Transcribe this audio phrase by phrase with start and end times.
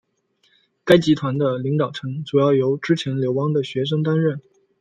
[0.83, 4.41] 该集团的领导层主要由之前流亡的学生担任。